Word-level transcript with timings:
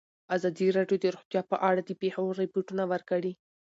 ازادي 0.35 0.67
راډیو 0.77 0.97
د 1.01 1.05
روغتیا 1.15 1.41
په 1.51 1.55
اړه 1.69 1.81
د 1.83 1.91
پېښو 2.01 2.23
رپوټونه 2.41 2.83
ورکړي. 2.91 3.33